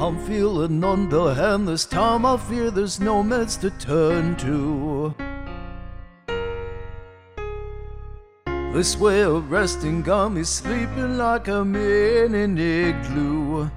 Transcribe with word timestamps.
I'm 0.00 0.16
feeling 0.26 0.84
under, 0.84 1.30
and 1.30 1.66
this 1.66 1.84
time 1.84 2.24
I 2.24 2.36
fear 2.36 2.70
there's 2.70 3.00
no 3.00 3.24
meds 3.24 3.60
to 3.62 3.70
turn 3.84 4.36
to. 4.36 5.12
This 8.72 8.96
way 8.96 9.22
of 9.22 9.50
resting 9.50 10.02
got 10.02 10.28
me 10.28 10.44
sleeping 10.44 11.18
like 11.18 11.48
I'm 11.48 11.74
in 11.74 12.32
an 12.36 12.56
igloo. 12.58 13.68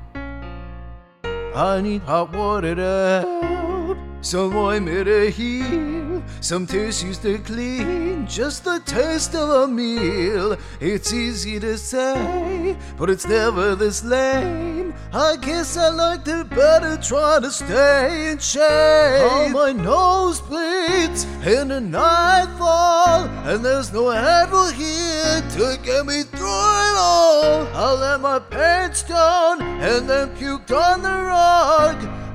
I 1.55 1.81
need 1.81 2.03
hot 2.03 2.31
water 2.35 2.75
to 2.75 3.25
help, 3.25 3.97
some 4.21 4.55
ointment 4.55 5.07
to 5.07 5.31
heal, 5.31 6.00
some 6.39 6.65
tissues 6.65 7.17
to 7.19 7.37
clean, 7.39 8.27
just 8.27 8.63
the 8.63 8.79
taste 8.85 9.35
of 9.35 9.49
a 9.49 9.67
meal. 9.67 10.57
It's 10.79 11.13
easy 11.13 11.59
to 11.59 11.77
say, 11.77 12.77
but 12.97 13.09
it's 13.09 13.27
never 13.27 13.75
this 13.75 14.03
lame. 14.03 14.93
I 15.13 15.35
guess 15.35 15.77
I 15.77 15.89
liked 15.89 16.27
it 16.27 16.49
better 16.49 16.97
trying 16.97 17.41
to 17.41 17.51
stay 17.51 18.31
in 18.31 18.37
shape. 18.37 19.31
All 19.31 19.49
my 19.49 19.71
nose 19.71 20.41
bleeds 20.41 21.25
in 21.45 21.69
the 21.69 21.81
nightfall, 21.81 23.25
and 23.45 23.63
there's 23.63 23.91
no 23.91 24.03
Advil 24.05 24.71
here 24.73 25.41
to 25.57 25.79
get 25.83 26.05
me 26.05 26.23
through 26.23 26.47
it 26.47 26.95
all. 26.97 27.67
I 27.73 27.93
let 27.99 28.21
my 28.21 28.39
pants 28.39 29.03
down 29.03 29.61
and 29.61 30.09
then 30.09 30.29
puked 30.35 30.71
on 30.71 31.01
the. 31.01 31.30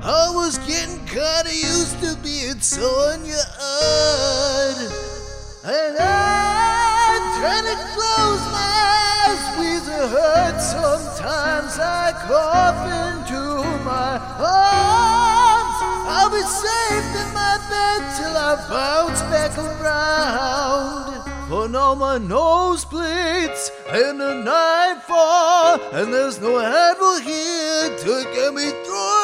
I 0.09 0.29
was 0.29 0.57
getting 0.59 1.03
kinda 1.05 1.53
used 1.53 1.99
to 1.99 2.15
being 2.23 2.61
so 2.61 2.87
own. 3.11 3.19
And 5.65 5.97
I'm 5.99 7.23
trying 7.35 7.67
to 7.67 7.77
close 7.91 8.43
my 8.55 8.71
eyes, 8.87 9.39
squeeze 9.51 9.87
a 9.89 10.07
hurt. 10.07 10.61
Sometimes 10.61 11.77
I 11.77 12.13
cough 12.23 12.87
into 13.03 13.67
my 13.83 14.15
arms. 14.39 15.77
I'll 16.07 16.31
be 16.31 16.39
safe 16.39 17.11
in 17.23 17.33
my 17.33 17.59
bed 17.67 17.99
till 18.15 18.37
I 18.37 18.55
bounce 18.69 19.21
back 19.23 19.57
around. 19.57 21.49
For 21.49 21.67
now 21.67 21.95
my 21.95 22.17
nose 22.17 22.85
bleeds 22.85 23.71
in 23.93 24.19
the 24.19 24.35
nightfall, 24.35 25.81
and 25.91 26.13
there's 26.13 26.39
no 26.39 26.53
Advil 26.63 27.19
here 27.19 27.89
to 28.05 28.23
get 28.33 28.53
me 28.53 28.71
through 28.85 29.16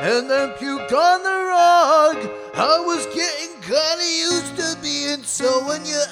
and 0.00 0.30
then 0.30 0.50
puked 0.50 0.92
on 0.92 1.22
the 1.22 1.38
rug. 1.52 2.16
I 2.54 2.82
was 2.86 3.06
getting 3.06 3.60
kinda 3.60 4.04
used 4.04 4.56
to 4.56 4.78
being 4.82 5.22
so 5.24 5.60
on 5.70 5.84
your. 5.84 6.06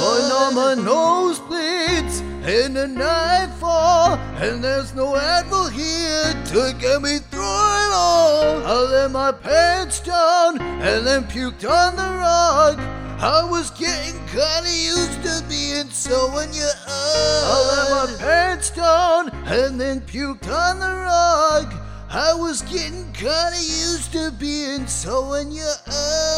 For 0.00 0.28
now 0.28 0.50
my 0.50 0.74
nose 0.74 1.38
bleeds 1.40 2.20
in 2.46 2.74
the 2.74 2.86
nightfall, 2.86 4.14
and 4.40 4.62
there's 4.62 4.94
no 4.94 5.14
Advil 5.14 5.70
here 5.70 6.32
to 6.52 6.74
get 6.78 7.02
me 7.02 7.18
through 7.30 7.42
it 7.42 7.90
all. 7.92 8.64
I 8.66 8.78
let 8.92 9.10
my 9.10 9.32
pants 9.32 10.00
down 10.00 10.60
and 10.60 11.06
then 11.06 11.24
puked 11.24 11.68
on 11.68 11.96
the 11.96 12.02
rug. 12.02 12.78
I 13.20 13.44
was 13.44 13.70
getting 13.70 14.18
kinda 14.26 14.70
used 14.70 15.22
to 15.22 15.42
being 15.48 15.90
so 15.90 16.28
on 16.28 16.52
your 16.52 16.76
own. 16.88 17.42
I 17.52 17.56
let 17.70 17.90
my 17.90 18.18
pants 18.18 18.70
down 18.70 19.30
and 19.46 19.80
then 19.80 20.00
puked 20.02 20.48
on 20.52 20.80
the 20.80 20.86
rug. 20.86 21.74
I 22.16 22.32
was 22.32 22.62
getting 22.62 23.12
kinda 23.12 23.58
used 23.58 24.12
to 24.12 24.30
being 24.30 24.86
so 24.86 25.34
on 25.34 25.50
your 25.50 25.74
own. 25.88 26.33